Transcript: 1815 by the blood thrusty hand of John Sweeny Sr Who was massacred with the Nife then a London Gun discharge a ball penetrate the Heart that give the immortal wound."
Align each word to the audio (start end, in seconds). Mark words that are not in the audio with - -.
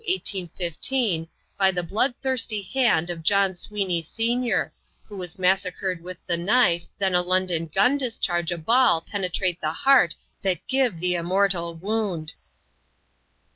1815 0.07 1.27
by 1.59 1.69
the 1.69 1.83
blood 1.83 2.15
thrusty 2.23 2.63
hand 2.63 3.11
of 3.11 3.21
John 3.21 3.51
Sweeny 3.53 4.01
Sr 4.03 4.73
Who 5.03 5.15
was 5.15 5.37
massacred 5.37 6.01
with 6.03 6.17
the 6.25 6.37
Nife 6.37 6.87
then 6.97 7.13
a 7.13 7.21
London 7.21 7.67
Gun 7.67 7.99
discharge 7.99 8.51
a 8.51 8.57
ball 8.57 9.01
penetrate 9.01 9.61
the 9.61 9.73
Heart 9.73 10.15
that 10.41 10.65
give 10.67 10.99
the 10.99 11.13
immortal 11.13 11.75
wound." 11.75 12.33